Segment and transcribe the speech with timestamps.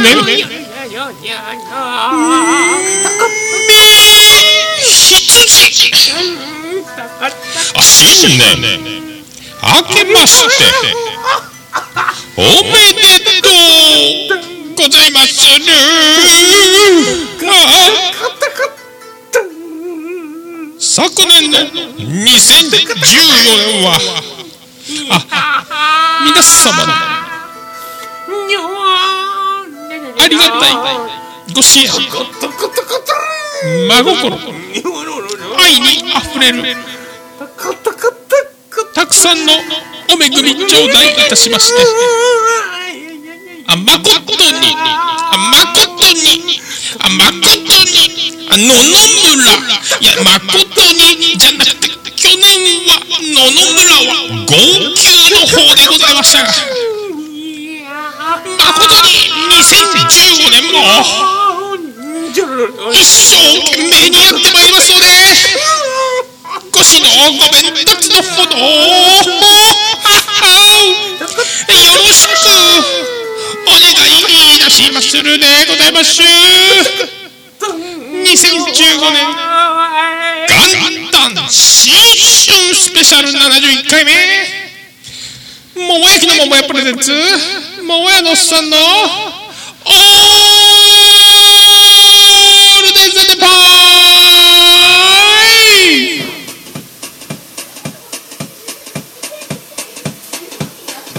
[0.00, 0.44] 年み
[7.74, 8.78] あすごいね。
[9.62, 11.03] 明けまして。
[33.94, 34.34] 真心。
[35.56, 36.74] 愛にあふれる。
[38.92, 41.76] たくさんのお恵み頂戴いたしまして。
[43.68, 44.74] あまことに。
[44.74, 46.58] あまことに。
[46.98, 48.10] あまことに。
[48.50, 48.82] あ野々
[49.30, 49.46] 村。
[50.00, 52.42] いやまことにじゃなくて去年
[52.88, 54.58] は野々村は号
[54.90, 56.42] 泣の方でございました。
[56.42, 56.50] が
[58.58, 59.30] 誠に。
[59.54, 61.33] 2015年も。
[62.34, 62.50] 一生
[63.62, 65.06] 懸命にやってまいりますので
[66.72, 67.06] ご指導
[67.38, 68.66] ご鞭達のほどよ
[71.94, 72.50] ろしく
[73.68, 73.86] お願
[74.50, 75.16] いいたします。
[75.16, 76.34] るでございます2015
[79.14, 79.30] 年
[80.50, 84.10] 元旦新春スペシャル71回目。
[85.76, 87.12] 桃焼きの桃屋プレゼンツ。
[87.86, 89.43] 桃屋のおっさんの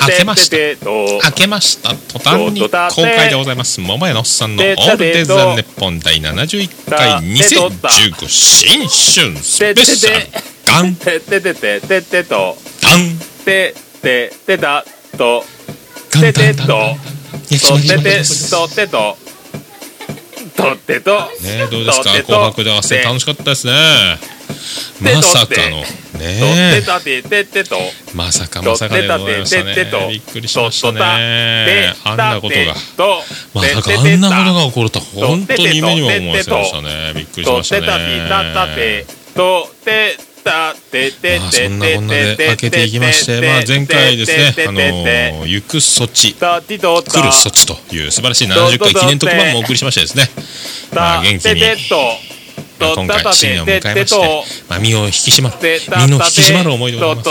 [0.00, 0.56] 明けました。
[0.86, 1.90] 明けました。
[1.94, 3.80] 途端に公開でございます。
[3.80, 10.26] 桃屋のおっさんの「オールデザ・ネッポン」第71回2015新春スペシャル。
[10.64, 10.94] ガン。
[10.94, 12.56] ててててててと。
[12.82, 13.18] ガン。
[13.44, 14.84] てててた
[15.16, 15.44] と。
[16.10, 16.96] ててと。
[17.48, 19.16] とててすとてと
[20.58, 21.12] とてと。
[21.42, 22.10] ねどうですか？
[22.24, 23.72] 紅白で合戦楽しかったですね。
[24.98, 25.84] てまさかの。
[26.18, 26.82] ね
[28.12, 29.76] まさかまさかでございましたね。
[30.10, 31.94] びっくりしましたね。
[32.02, 32.74] あんなことが。
[33.54, 37.12] まさかあんなことが起こるとは本当に夢にも思いませんでしたね。
[37.14, 37.86] びっくりしましたね
[40.90, 41.20] てとてた。
[41.20, 50.24] ててまあてそんなこんなで開けていきまして、まあ、前回ですね、あのー行く措置、来る措置という素晴らしい70回記念特番もお送りしましてですね、
[50.94, 51.62] まあ、元気に、
[52.80, 57.30] 今回新年を迎えまして、まあ、身を引き締まる、身の引き締まる思いでございます。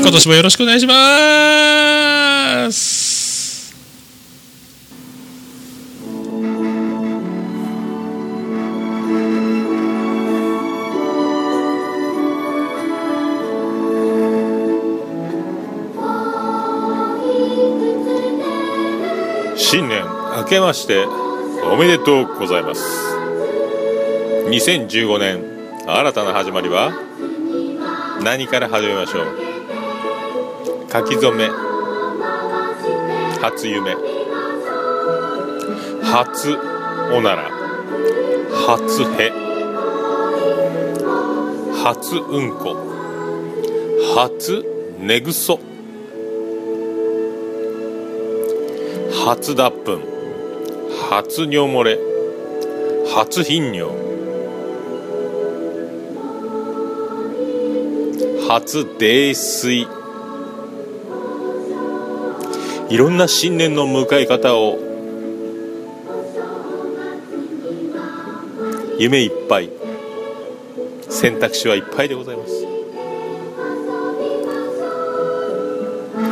[0.00, 3.09] 今年もよろしくお願いします。
[19.70, 20.04] 新年
[20.36, 21.06] 明けまして
[21.72, 22.82] おめでとうございます。
[24.48, 25.44] 2015年
[25.86, 26.90] 新たな始まりは
[28.20, 29.26] 何から始めましょう？
[30.90, 31.48] 書き初め
[33.40, 33.94] 初夢。
[36.02, 36.58] 初
[37.12, 37.48] おなら。
[38.66, 39.30] 初へ。
[41.84, 42.74] 初うんこ。
[44.16, 44.64] 初
[44.98, 45.69] 寝ぐそ。
[49.30, 50.00] 初脱粉。
[51.08, 52.00] 初尿漏れ。
[53.14, 53.92] 初頻尿。
[58.48, 59.86] 初泥酔。
[62.88, 64.80] いろんな新年の迎え方を。
[68.98, 69.70] 夢いっぱい。
[71.08, 72.44] 選択肢はいっぱいでございま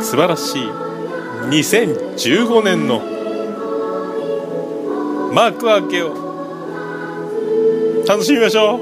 [0.01, 0.09] す。
[0.11, 0.88] 素晴らしい。
[1.47, 2.99] 2015年の
[5.33, 6.13] 幕開けを
[8.07, 8.79] 楽しみましょう。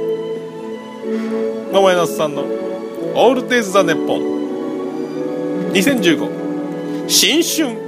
[1.71, 2.43] 桃屋のおっさんの
[3.15, 7.86] 「オールデイズ・ザ・ネッポン」2015新春。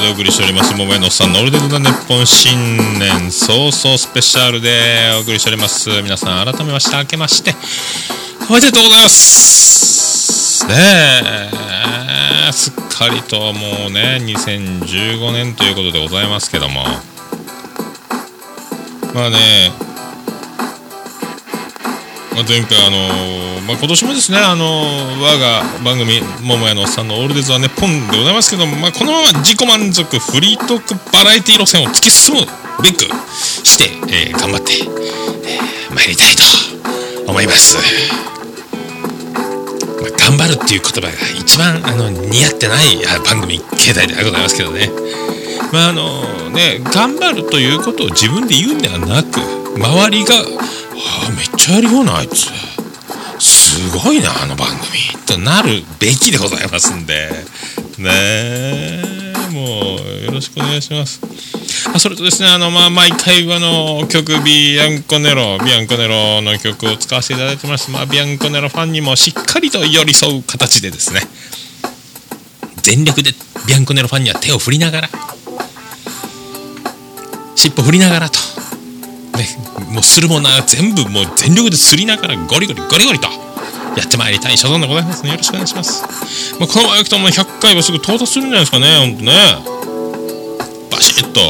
[0.00, 5.90] ことでお送りしております桃屋のおっさんのオールデンズ・ザ・ネッポン新年早々スペシャルでお送りしております。
[6.02, 7.54] 皆さん改めまして明けまして
[8.48, 10.66] おめでとうございます。
[10.66, 10.74] ね
[12.48, 16.84] えすっかりともうね2015年ということでございますけども。
[19.12, 19.72] まあね
[22.34, 32.46] まあ、前回あのー、まあ、今年もですねあのー、我が番組「桃屋のおっさんのオールデザーネポン」でございますけども、まあ、このまま自己満足フリートークバラエティ路線を突き進む
[32.82, 33.02] べく
[33.64, 36.42] して、えー、頑張って、えー、参りたいと
[37.26, 37.76] 思います。
[40.00, 44.90] まあ、頑張るっていう言葉が一番あの似合ってない番組形態でございますけどね。
[45.72, 49.40] まああのね頑張るということを自分で言うんではなく
[49.76, 50.34] 周りが
[51.06, 52.50] 「あめっちゃやるよなあいつ
[53.38, 57.30] すごいなあの番組」となるべきでございますんで。
[57.98, 59.30] ねえ。
[59.50, 61.20] もうよろしくお願いします。
[61.92, 67.90] あそれとですね、あの、まあ、毎回あの曲、ビアンコネロ、ビアンコネロの曲を使わせていただいてます。
[67.90, 71.20] まあ、ビアンコネロファンにもしっかりと寄り添う形でですね、
[72.82, 73.34] 全力で
[73.66, 75.10] ビアンコネロファンには手を振りながら、
[77.56, 78.38] 尻尾振りながらと、
[79.40, 79.48] ね、
[79.90, 83.28] もうするものは全部もう全力ですりながらゴリゴリゴリゴリと
[83.96, 85.30] やってまいりたい所存でございますね。
[85.30, 86.04] よろしくお願いします。
[86.58, 89.32] まあ、このままいくともう100回はすぐ到達するんじゃないですかね、ほんとね。
[90.90, 91.40] バシッと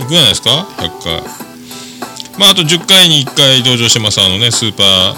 [0.00, 1.22] いくじゃないですか、100回。
[2.38, 5.16] まあ、あと10回に1回登場してます、あのね、スーパ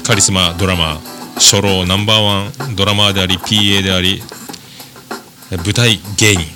[0.00, 1.00] ーカリスマドラマ、
[1.36, 4.22] 初老ナンバーワンドラマーであり、PA であり、
[5.50, 6.55] 舞台芸人、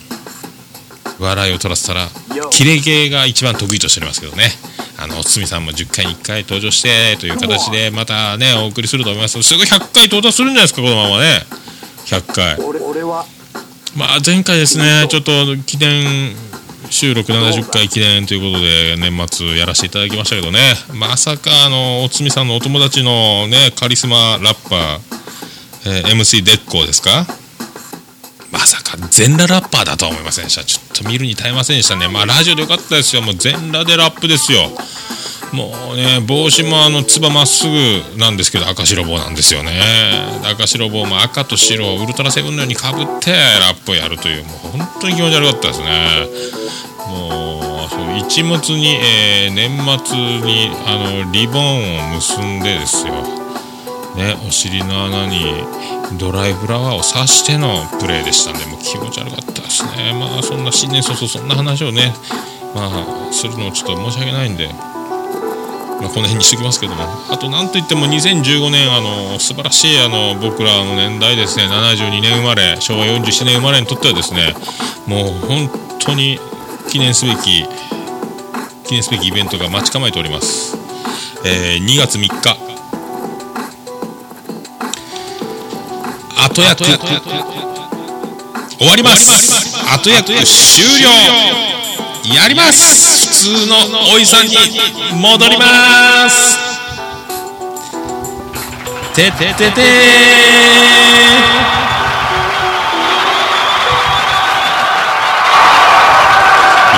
[1.21, 2.09] 笑いを取らせたら、
[2.51, 4.51] キレゲーが一番得意としておりますけどね。
[4.99, 9.43] あの、堤さんも10回に1回登場してという形で、またね、お送りすると思います。
[9.43, 11.45] すぐ100回到達するんじゃないですか、このままね。
[12.07, 12.57] 100回。
[12.57, 13.25] 俺は。
[13.97, 16.35] まあ、前回ですね、ちょっと記念
[16.91, 25.01] 収録70回記念ということで、年末やらせていただきましたけどね、まさか、あの、おつみさんのお友達のね、カリスマラッパー、
[25.87, 27.27] えー、MC デッコーですか？
[28.51, 30.65] まさか全裸ラッパーだとは思いませんでした。
[30.65, 32.09] ちょっと見るに耐えませんでしたね。
[32.09, 33.23] まあ、ラジオでよかったですよ。
[33.23, 34.71] もう全裸でラップですよ。
[35.53, 39.81] もうね、帽子もあの、つばまっすぐなんですけど、赤白帽なんですよね。
[40.45, 46.27] 赤白帽も赤と白をウルトラセブンのようにかぶってラップをやるという、もう本当に気持ち悪かったですね。
[47.09, 49.71] もう、そう一物に、えー、年
[50.07, 53.40] 末にあのリボンを結んでですよ。
[54.17, 55.45] ね、お尻の穴に
[56.19, 60.13] ドライフラワーを刺してのプレーでしたんで、もう気持ち悪かったですね。
[60.19, 62.13] まあ、そんな新年早々そんな話をね、
[62.75, 62.89] ま
[63.29, 67.05] あ、するのちょっと申し訳ないんで、まあ、この辺にしときますけども。
[67.31, 71.67] あと何といっても2015年あの素晴らしいあの僕らの年代ですね。
[71.69, 74.55] 72年生まれ昭和47年生まれにとってはですね。
[75.07, 75.71] もう本
[76.01, 76.39] 当に
[76.89, 77.65] 記念すべき
[78.85, 80.77] 記念すべきイベントが待ち構えております、
[81.45, 82.70] えー、2月3日
[86.65, 86.85] 後役。
[88.79, 89.31] 終わります。
[89.93, 91.11] 後役終了。
[92.35, 93.27] やります。
[93.27, 93.77] 普通の
[94.13, 94.57] おいさんに
[95.15, 96.59] 戻ります。
[99.15, 99.81] てててて。
[99.81, 99.85] い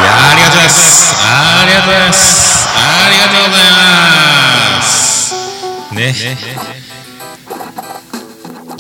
[0.05, 1.15] やありがとうございます。
[1.25, 2.69] ありがとうございます。
[2.75, 2.81] あ
[3.11, 3.71] りがとうござい
[4.77, 5.35] ます。
[5.95, 6.82] ね。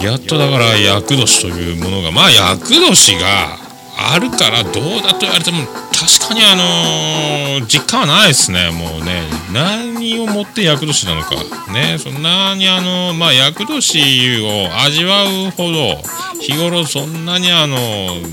[0.02, 3.56] やっとだから厄年というものがまあ厄年が
[3.96, 5.58] あるからどうだと言われても
[5.92, 9.22] 確かにあのー、実感はないですねもうね。
[9.52, 11.36] 何をもって厄年なのか。
[11.72, 15.96] ねそんなにあのまあ厄年を味わうほど
[16.40, 17.76] 日頃そんなにあの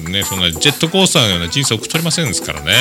[0.09, 2.73] ねそんなジェットコースターのような人生を送っておりませんですからね。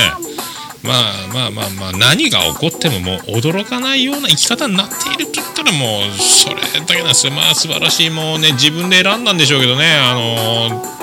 [0.83, 7.33] まあまあまあまあ何が起こってももう驚かないような生き方になっていると言ったらもうそれだけなんですよ。
[7.33, 9.97] まあ素晴らしいもうね自分で選んだんでしょうけどね。
[9.97, 10.99] あのー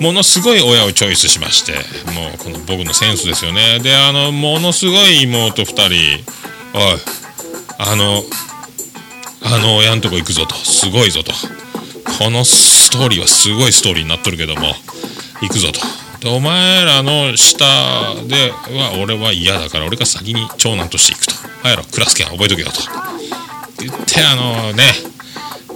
[0.00, 1.74] ものすごい親をチョイスしまして
[2.10, 3.78] もうこの僕のセンスですよね。
[3.78, 5.84] であのものすごい妹2人
[6.74, 6.98] おい
[7.78, 8.20] あの
[9.44, 10.56] あの親のとこ行くぞと。
[10.56, 11.30] すごいぞと。
[12.18, 14.74] このストーリーはすごいストーリーになっとるけども
[15.40, 15.80] 行くぞと。
[16.22, 17.64] でお前らの下
[18.28, 21.32] では俺は嫌だから俺が先に長男として行くと。
[21.62, 22.80] お前らクラス券覚えとけよと。
[23.80, 24.84] 言ってあのね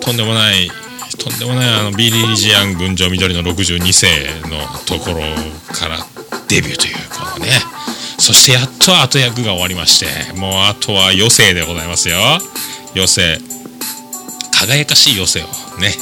[0.00, 0.70] とんでもない
[1.18, 4.06] とんでもないあのビリ・ジアン群青緑の62世
[4.48, 5.22] のところ
[5.74, 5.98] から
[6.48, 7.50] デビューというこのね。
[8.18, 12.18] そしてやっと後役が終わりましてもうあとは余生でございますよ。
[12.94, 13.38] 余生
[14.52, 15.46] 輝かしい余生を
[15.80, 15.92] ね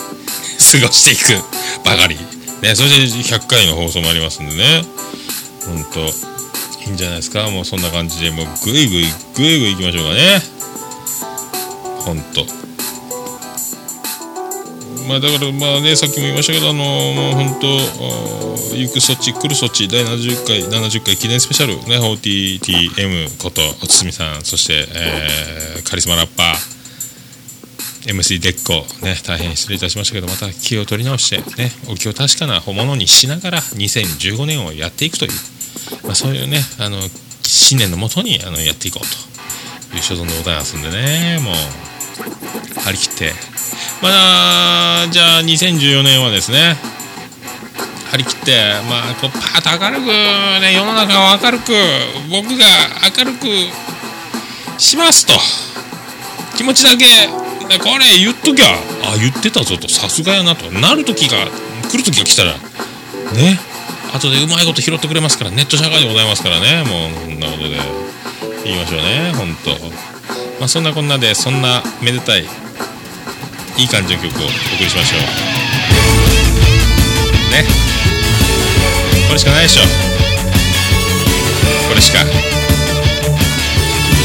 [0.71, 1.43] 過ごしていく
[1.85, 2.34] ばかり。
[2.65, 4.83] ねそして100回の放送もありますんでね。
[5.67, 7.49] ほんといいんじゃないですか？
[7.51, 9.05] もうそんな感じでもうグイグイ
[9.37, 10.43] グイグイいきましょうかね。
[12.05, 12.47] ほんと。
[15.09, 17.67] まあだからまあねさっきも言いましたけどあのもう本当
[18.75, 26.84] 行く措置来る措置第70回70回記念スペシャルね OTTM ことおつみさんそして、えー、カリスマラッパー。
[28.07, 35.31] MC デッコね大変失礼いたしましたけどまた気を取り直してねお気を確かなものにしながら2015年をやっていくという、
[36.05, 36.99] まあ、そういうねあの
[37.43, 41.55] 信念のもとにあのやっていこうという所存でございますんでねもう
[42.81, 43.33] 張り切って。
[44.03, 46.77] まあじゃあ2014年はですね
[48.11, 48.53] 張り切って
[48.89, 50.07] まあこうパーッと明るく
[50.61, 51.73] ね世の中を明るく
[52.31, 52.67] 僕が
[53.19, 55.35] 明るくしますと。
[56.57, 57.07] 気持ちだけ
[57.83, 58.67] これ言っときゃ
[59.03, 60.71] あ言ってたぞとさすがやなと。
[60.71, 61.47] なる時が
[61.91, 63.59] 来る時が来たらね。
[64.15, 66.85] 後でうまいこと拾ってくれますからネット社会でございますからね。
[66.85, 68.05] もうそんなことで。
[68.65, 69.71] 言いましょうね本当。
[70.59, 72.45] まあそんなこんなでそんなめでたい
[73.77, 75.21] いい感じの曲をお送りしましょう。
[77.53, 77.67] ね。
[79.29, 79.83] これしかないでしょ。
[81.89, 82.44] これしか。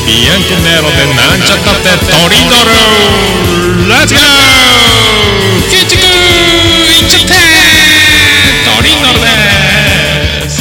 [0.10, 2.74] ビアンコネロでなんちゃったってトリドル
[3.88, 4.26] レッツゴー
[5.70, 7.38] 建築いっちゃって。
[8.66, 10.52] トリドルです。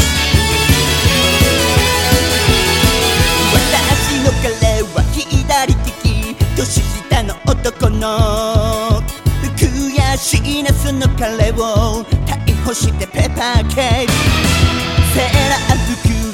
[3.54, 4.52] 私の彼
[4.82, 6.68] は左利き年
[7.08, 9.02] 下の男の。
[9.56, 9.64] 悔
[10.18, 14.12] しいなその彼を逮捕してペーパーケーキ
[15.14, 15.76] セーラー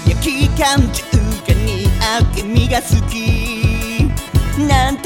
[0.02, 1.13] 服や機関銃。
[2.34, 4.08] 君が好き。
[4.58, 5.03] なんて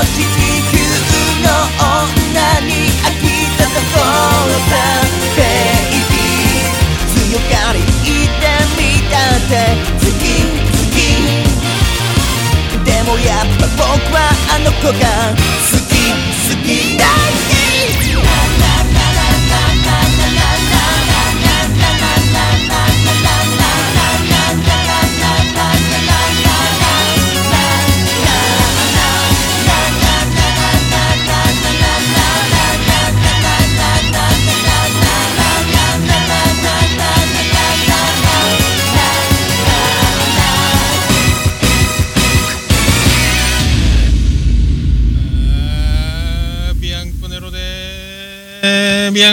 [0.00, 0.80] 地球
[1.42, 3.22] の女に飽き
[3.58, 4.72] たところさ
[5.36, 5.38] ベ
[5.92, 6.72] イビー
[7.28, 8.42] 強がり言って
[8.76, 8.80] み
[9.10, 9.52] たって
[10.00, 10.22] 好き
[10.56, 10.96] 好き
[12.84, 14.16] でもやっぱ僕は
[14.48, 15.04] あの子が
[15.70, 15.92] 好き
[16.48, 17.52] 好き大好
[18.00, 18.59] き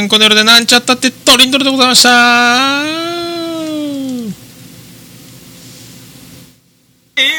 [0.08, 3.28] えービアンコネロでなんちゃったってトリンドルでございました。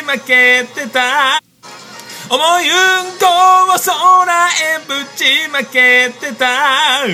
[0.09, 1.48] 負けてた。
[2.31, 3.25] 思いうんこ
[3.73, 6.45] を空へぶちまけてた。
[7.05, 7.09] 思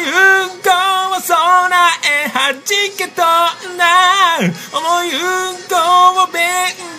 [0.00, 0.70] いうんこ
[1.12, 1.68] を空
[2.00, 2.62] へ弾
[2.96, 3.22] けと
[3.68, 3.84] んだ
[4.72, 5.76] 思いうんこ
[6.24, 6.40] を便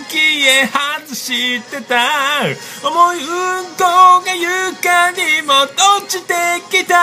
[0.10, 0.14] 器
[0.46, 2.46] へ外してた。
[2.88, 3.26] 思いう
[3.64, 6.34] んこが床にも落ちて
[6.70, 6.96] きた。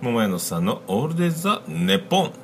[0.00, 2.41] 桃屋のさんのオールデイ・ザ・ネポン。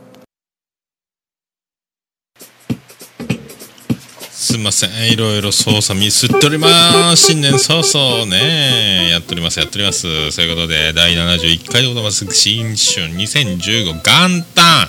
[4.49, 5.13] すいません。
[5.13, 7.27] いろいろ操作ミスっております。
[7.27, 10.33] 新年早々ねやっておりますやっております。
[10.33, 12.25] そういうことで第71回でございます。
[12.33, 14.89] 新春2015元旦。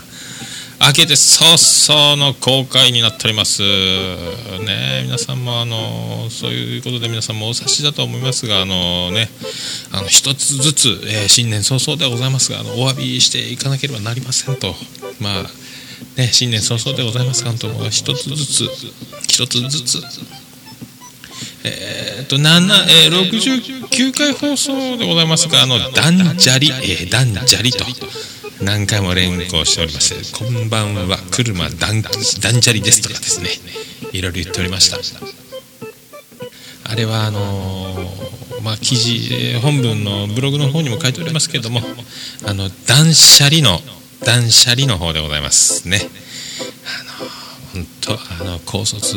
[0.80, 3.62] 明けて早々の公開になっております。
[3.62, 9.28] ね皆さんもあのそういうことで皆さんもお察しだと思いますがあのね
[9.92, 14.74] あの一つずつ、えー新年早々ではございますがあのお詫びしていかなければなりませんと。
[15.20, 15.69] まあ
[16.18, 17.44] ね新年早々でございます。
[17.44, 18.64] が本当も一つずつ
[19.28, 20.00] 一つずつ。
[21.64, 22.70] えーっと7、
[23.06, 27.84] えー、69回放送でございますがあのダンジャリ、えー、ダンジャリと
[28.64, 33.50] 何回も連行しておりましてこんばんは車ダンダンジャリですとかですね
[34.14, 34.98] いろいろ言っておりました。
[36.92, 41.82] あれはあのーまあ記事本文のブログの方にも書いておりますけれども
[42.46, 43.80] あの断捨離の
[44.24, 46.00] 断捨離の方でございますね。
[46.86, 47.30] あの
[47.74, 49.14] 本当あの高卒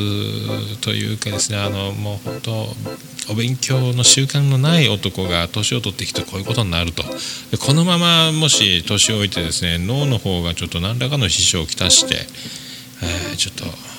[0.81, 7.03] というかですねあのもう本当お勉強の習慣のない男が年を取ってきてこういうことになると。
[7.51, 12.27] でこのままもし年を置いてですね脳の方がちょっと何らかの支障をきたして、
[13.03, 13.92] えーちょっと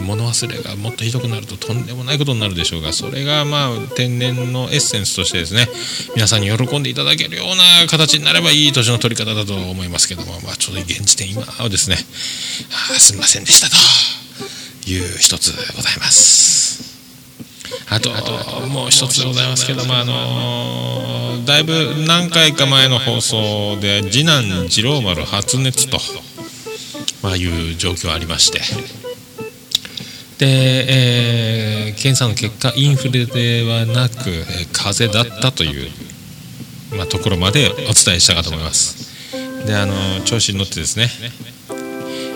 [0.00, 5.68] 物忘れがもっとひどくなるととんでもないことになるでしょうがそれがまあ天然のエッセンスとしてですね
[6.14, 11.96] 皆さんに喜んでいただけるような形になればいい年の取り方だと思いますけども、まあ、ちょうど現時点今はですね
[12.90, 16.46] あすみませんでしたという一つございます。
[17.88, 21.72] あとあともう一つでございますけども、あのだいぶ
[22.06, 25.98] 何回か前の放送で次男次郎丸発熱と、
[27.22, 28.60] まあ、いう状況ありまして
[30.38, 35.90] で、えー検査の結果インフレではなく、えー風邪だったという、
[36.96, 39.06] まあ、ところまでお伝えしたかと思います。
[39.66, 39.94] であの
[40.24, 41.08] 調子に乗ってですね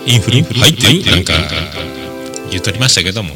[0.05, 1.33] インフル入ってるなんか
[2.49, 3.35] 言うとりましたけども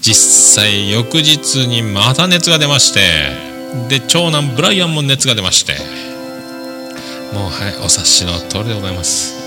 [0.00, 3.00] 実際翌日にまた熱が出まして
[3.88, 5.74] で長男ブライアンも熱が出まして
[7.32, 9.43] もうはいお察しの通りでございます。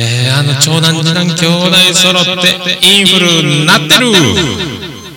[0.00, 4.12] えー、あの長男次男兄弟揃ってインフルなってる。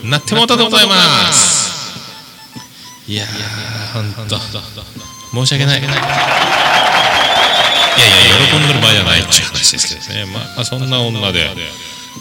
[0.09, 1.93] なってもうたでございます。
[3.07, 4.35] いやーほんと。
[4.39, 5.79] 申し訳ない。
[5.79, 5.93] いやい
[8.29, 10.25] や喜んでる場合じゃないっていう話ですけどね。
[10.33, 11.51] まあそんな女で。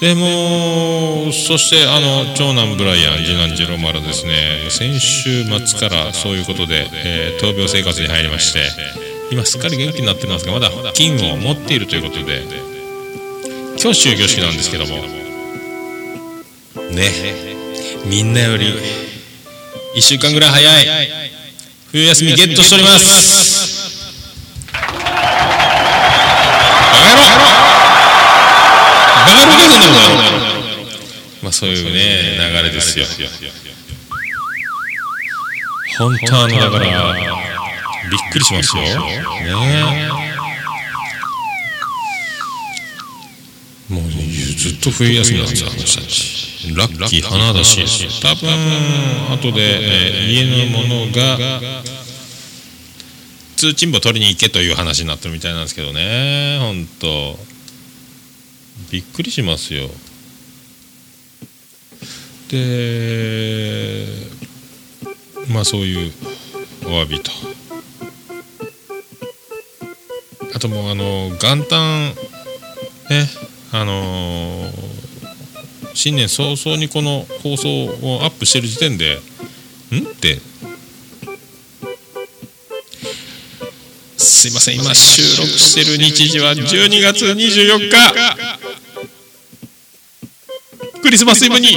[0.00, 4.68] でもそしてあの長男ブライアン次男次郎丸ですね。
[4.68, 8.60] 先週末からそういうことで、えー闘病生活に入りまして
[9.30, 12.42] 今すっかり元気になってますがまだ金を持っているということで
[13.82, 14.96] 今日終業式なんですけども。
[16.90, 17.10] ね。
[18.06, 18.74] みんなより
[19.96, 21.10] 1週間ぐらい早い。
[21.92, 24.00] 冬休みゲットしております。
[26.82, 27.28] バカ野郎。
[29.16, 30.40] バカ野郎。
[31.42, 33.06] まあそういうね流れですよ。
[35.98, 37.49] 本当あのだから
[38.08, 38.82] びっくりしますよ。
[38.82, 38.90] ね
[43.88, 46.40] もうずっと冬休みなんですよあの人たち
[46.76, 47.84] ラッキー花だし。
[48.22, 48.48] 多分
[49.34, 51.38] 後で、えー家のものが
[53.56, 56.58] 通賃簿取りに行けという話になってるみたいなんですけどね。
[56.60, 57.38] 本当。
[58.90, 59.88] びっくりしますよ。
[62.50, 64.06] で
[65.48, 66.12] まあそういう
[66.84, 67.30] お詫びと。
[70.60, 72.14] ともうあの元旦
[73.10, 73.26] ね
[73.72, 74.90] あのー
[75.94, 79.18] 新年早々にこの放送をアップしてる時点でん？
[79.18, 80.38] って。
[84.16, 87.90] すいません今収録してる日時は12月24日。
[91.02, 91.68] クリスマスイブに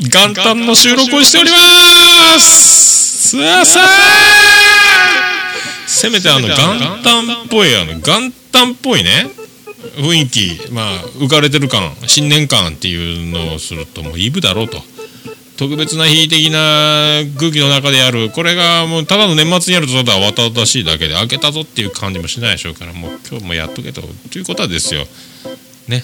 [0.00, 3.36] 元旦の収録をしております。
[3.36, 4.61] さあさあ
[6.02, 6.56] せめてあの元
[7.04, 9.30] 旦っぽいあの元旦っぽいね。
[9.96, 10.84] 雰囲気まあ
[11.18, 14.78] 浮かれてる感新年感っていうのをするともうイブだろうと。
[15.56, 18.30] 特別な日的な空気の中でやる。
[18.30, 25.06] これがもうただの年末にやるとただ慌ただしいだけで開けたぞっていう感じもしないでしょうからもう今日もやっとけとということはですよ。
[25.86, 26.02] ね。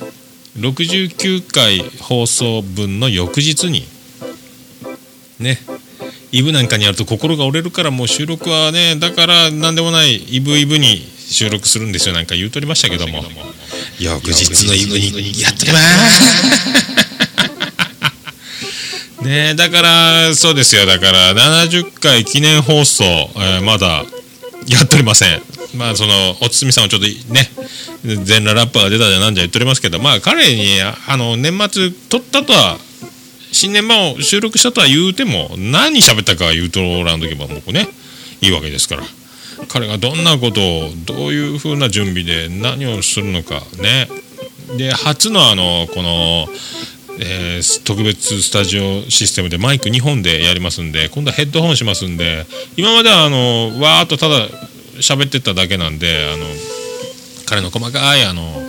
[0.56, 3.84] 69回放送分の翌日に。
[5.40, 5.58] ね
[6.32, 13.22] イブなんかにやると心が折れるからもう収録はねだから何でもないイブイブに収録するんですよなんか言うとりましたけども。
[14.00, 16.88] 翌日のイブにやってります
[19.22, 20.86] ねだからそうですよ。
[20.86, 24.04] だから70回記念放送、えーまだ
[24.68, 25.42] やっておりません。
[25.74, 27.50] まあそのおつみさんはちょっとね
[28.04, 32.78] 全裸ラッパーが出たじゃなんじゃ言っておりますけどまあ彼にあの年末撮ったとは
[33.52, 37.88] 新年版を収録したとは言うても何喋ったか言うとらんとけばもうね
[38.40, 39.02] いいわけですから。
[39.66, 44.08] 彼がどんなことをどういうふうな準備で何をするのかね。
[44.76, 46.46] で初のあのこの、
[47.20, 54.46] えー特別スタジオシステムでマイク2本でやりますんで今度はヘッドホンしますんで今まではあのわーっとただ
[54.98, 56.44] 喋ってただけなんであの
[57.46, 58.62] 彼の細かいあの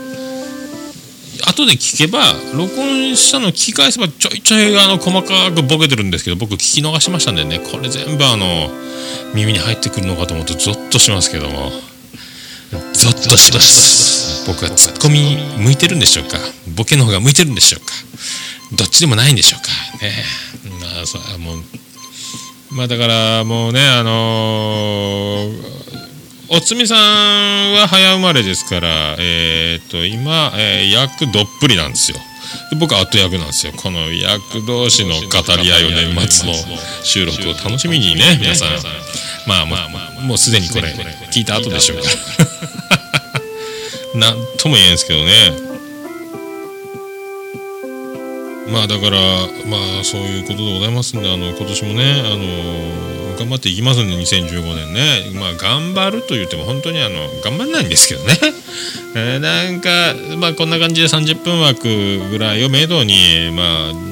[1.48, 7.60] 後で聞けば録音したの聞き返せばちょいちょいあの細かくボケてるんですけど僕聞き逃しましたんでね。
[7.60, 8.70] これ全部あの
[9.34, 11.72] 耳に入ってくるのかと思うとゾッとしますけども。
[12.94, 14.46] ゾッとします。
[14.48, 16.38] 僕はツッコミ向いてるんでしょうか。
[16.76, 17.94] ボケの方が向いてるんでしょうか。
[18.76, 19.70] どっちでもないんでしょうか。
[20.06, 20.24] ね。
[20.96, 21.64] まあそうもう
[22.72, 26.09] まあだからもうねあのー
[26.52, 32.18] おつみさんは早生まれですから、えー、と今、えー役どっぷりなんですよ。
[32.72, 33.74] で僕は後役なんですよ。
[33.74, 35.22] この役同士の語
[35.62, 36.56] り合いを年末の
[37.04, 38.70] 収録を楽しみにね皆さん。
[39.48, 40.88] まあまあまあもうすでにこれ
[41.32, 42.04] 聞いた後でしょうか。
[44.18, 45.70] なんとも言えんですけどね。
[48.72, 49.20] まあだから
[49.68, 55.40] まあそういうことでございますんであの今年もねあの頑張っていきますんで2015年ね。
[55.40, 58.36] まあ頑張ると言っても本当にあの頑張んないんですけどね、
[59.16, 61.88] えーなんかまあこんな感じで30分枠
[62.32, 63.16] ぐらいをめどに
[63.54, 64.10] まあ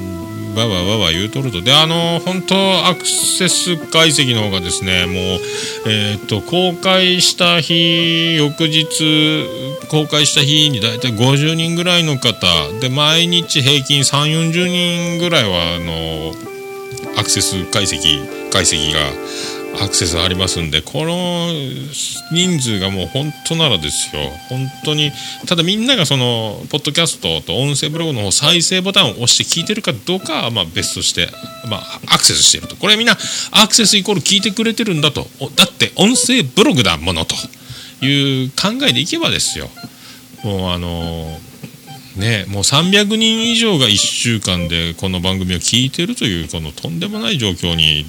[0.57, 1.61] わわわわ言うとると。
[1.61, 5.39] であの本当アクセス解析の方がですねもう
[5.87, 9.45] えーっと公開した日翌日
[9.89, 12.47] 公開した日に大体50人ぐらいの方。
[12.79, 16.33] で毎日平均3 4 0人ぐらいはあの
[17.17, 18.99] アクセス解析解析が
[19.83, 21.49] アクセスありますんでこの
[22.31, 24.21] 人数がもう本当ならですよ。
[24.49, 25.11] 本当に
[25.45, 31.29] ただみんながそのポッドキャストと音声ブログの方再生ボタンを押して聞いてるかどうかはまあ別として、
[31.69, 32.75] まあ、アクセスしてると。
[32.75, 33.13] これみんな
[33.51, 35.27] アクセスイコール聞いてくれてるんだと。
[35.55, 37.35] だって音声ブログだものと。
[38.01, 39.69] いう考えでいけばですよ。
[40.43, 41.39] もうあの
[42.15, 48.05] ねもう300人以上が1週間でこの番組を聞いてるというこのとんでもない状況に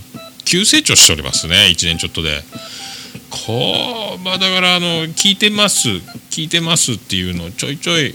[0.49, 2.43] 急成長しておりますね1年ちょっとで。
[3.31, 5.89] こうまあだからあの聞いてます
[6.31, 8.15] 聞いてますっていうのをちょいちょい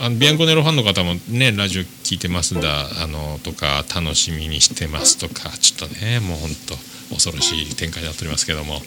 [0.00, 6.74] あのビアンコネロファンの方もねラジオ聞いてますんだあのとか楽しみにしてますとかちょっとねもうほんと
[7.10, 8.80] 恐ろしい展開になっておりますけども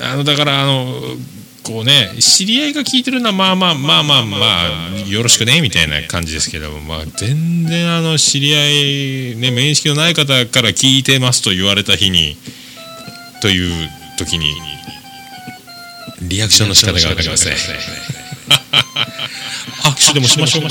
[0.00, 0.86] あのだからあの
[1.62, 4.36] こうね知り合いが聞いてるのはまあまあまあまあま
[4.94, 12.36] あよろしくねみたいな感じですけどもまあ全然あの知り合いね面識のない方から聞いてますと言われた日に
[13.42, 14.54] という時に
[16.22, 17.52] リアクションの仕方が分かりません。
[19.82, 20.64] 握手でもしましょう。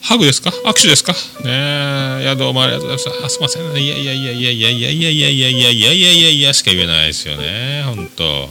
[0.00, 0.50] ハグですか？
[0.64, 1.12] 握手ですか？
[1.12, 3.24] ねえいやどうもありがとうございます。
[3.26, 3.62] あすいません。
[3.82, 8.48] いやいやいやいやいやいやいやいやいやいやいやいやいやいやしか言えないですよね本当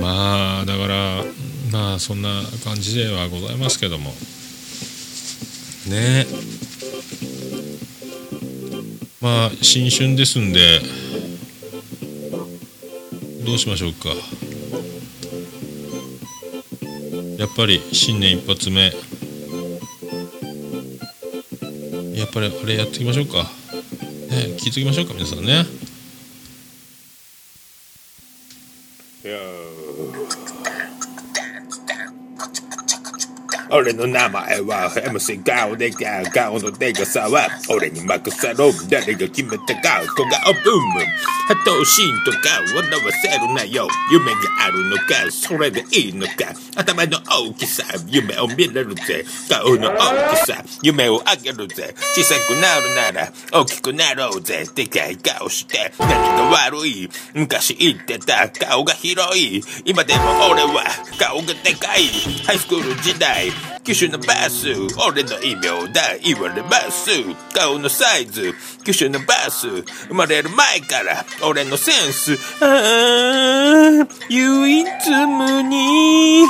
[0.00, 1.24] まあだから
[1.72, 4.12] まあそんな感じではございますけども。
[5.88, 6.26] ね。
[9.20, 10.80] まあ新春ですんで
[13.44, 14.10] どうしましょうか。
[17.38, 18.92] やっぱり新年一発目。
[22.16, 23.44] やっぱりあれやっていきましょうか。
[24.30, 25.83] ね聞いておきましょうか皆さんね。
[29.24, 30.53] Yo.
[33.76, 41.04] 俺の名前は MC 顔でか顔のでかさは俺に任せろ誰が決めたか小顔ブーム。
[41.46, 42.38] 波頭心とか
[42.72, 43.88] 笑わせるなよ。
[44.12, 46.54] 夢があるのかそれでいいのか。
[46.76, 49.24] 頭の大きさ夢を見れるぜ。
[49.50, 51.96] 顔の大きさ夢をあげるぜ。
[52.14, 54.64] 小さくなるなら大きくなろうぜ。
[54.72, 59.60] でかい顔して何が悪い昔言ってた顔が広い。
[59.84, 60.20] 今でも
[60.52, 60.84] 俺は
[61.18, 62.06] 顔がでかい。
[62.46, 63.50] ハイスクール時代
[63.82, 64.72] 機種のバス。
[65.06, 67.10] 俺の異名だ言われます。
[67.52, 68.54] 顔のサイズ。
[68.84, 69.68] 機種のバス。
[70.08, 71.24] 生まれる前から。
[71.42, 72.38] 俺のセンス。
[72.60, 74.86] ああ唯一
[75.26, 76.44] 無二。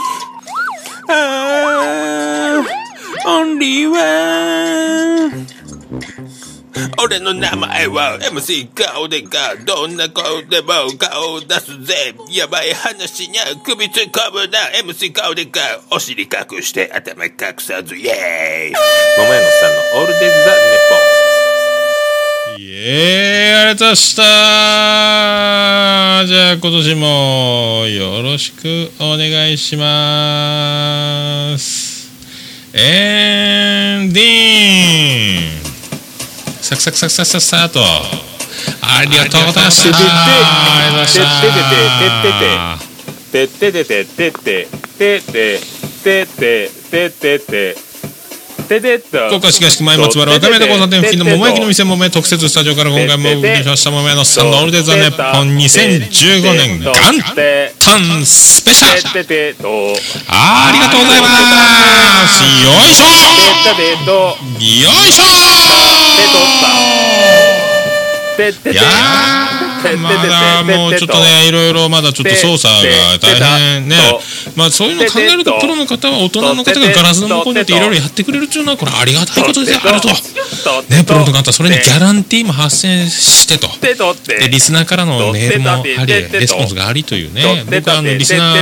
[1.08, 2.64] ああ
[3.26, 4.53] オンリーワン。
[7.04, 14.58] 俺の名前は MC 顔でかどんな顔でも顔を出すぜやばい話にゃ首突っ込むな。
[14.82, 18.74] MC 顔でかお尻隠して頭隠さずイエーイ。
[19.18, 20.62] 桃屋のさんのオールデイズ・ザ・ネ
[22.58, 24.22] イエーイありがとうございました。
[26.26, 32.08] じゃあ今年もよろしくお願いします。
[32.72, 35.63] エンディング
[36.64, 42.78] サクサクサクサクサクサクとありがとうございましたありがとうございました
[43.30, 45.60] てってててててててて
[46.02, 46.26] て
[46.90, 47.76] ててて
[48.64, 56.94] ててと福岡市東区前松原若宮と交差点付近の桃焼きの店桃屋特設スタジオから今回もお送りしました桃屋のさんのオールデ・ザ・ネッポン2015年元
[57.78, 59.68] 旦スペシャルててと
[60.32, 61.28] ありがとうございま
[62.24, 63.04] すよいしょ
[64.56, 65.93] よいしょ
[68.36, 73.96] ててていやーまだもうちょっとねいろいろまだちょっと操作が大変ね。
[74.56, 80.08] まあそういうの考えるとプロの方は大人の方がガラスの向こうにいていろいろやってくれるっていうのはこれありがたいことであると。
[80.08, 83.68] ねプロの方それにギャランティーも発生してと。
[83.80, 87.64] でリスナーからのメールもありレスポンスがありというね。
[87.70, 88.58] 僕はあのリスナー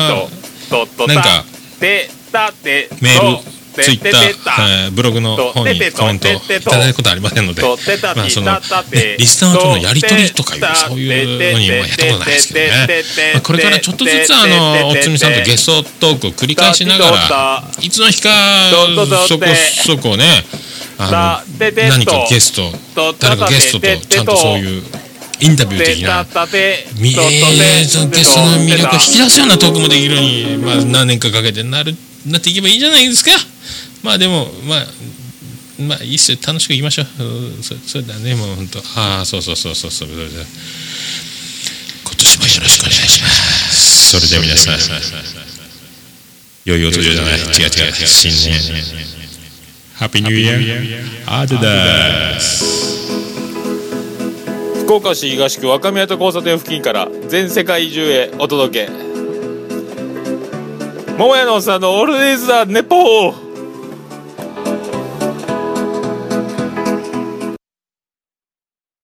[1.06, 1.44] なんか
[1.80, 3.38] メール
[3.74, 13.02] ツイッター、えーブログの方にコメントいただくことはありませんので、まあそのね、リスナーとのやり取りとかいうそういうのにはやったことないですけどね、
[13.34, 18.30] まあ、これからちょっとずつあのおつみさんとゲストトークを繰り返しながらいつの日か
[19.28, 19.44] そこ
[19.86, 20.44] そこね
[20.98, 22.70] あの何かゲスト
[23.18, 24.82] 誰かゲストとちゃんとそういう
[25.40, 26.24] インタビュー的な
[27.00, 31.94] みえーゲストの魅力を引き出すようなトークもできるように、まあ、何年かかけてなる
[32.26, 33.30] なっていけばいいじゃないですか。
[34.02, 34.86] まあでもまあ
[35.80, 37.06] まあいいっすよ楽しくいきましょう。
[37.24, 38.78] うんそそうだねもう本当。
[38.96, 40.08] ああそうそうそうそうそう。
[40.08, 40.30] それで
[42.04, 44.10] 今年もよろしくお願いします。
[44.10, 44.78] それでは皆さん
[46.64, 47.02] 良いお年を。
[47.12, 48.06] じゃない違う違う。
[48.06, 48.60] 新年。
[49.94, 52.82] ハッピーニューイヤーアデダス。
[54.84, 59.11] 福岡市東区若宮と交差点付近から全世界中へお届け
[61.18, 63.41] 桃屋のおっさんのオールデイズ・ザ・ネポー。